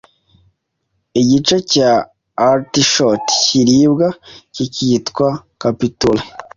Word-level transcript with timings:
Igice 1.21 1.57
cya 1.71 1.91
artichaut 2.49 3.25
kiribwa 3.45 4.07
kikitwa 4.53 5.27
capitule 5.61 6.21